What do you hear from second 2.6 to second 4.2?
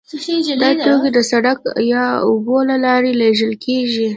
له لارې لیږل کیږي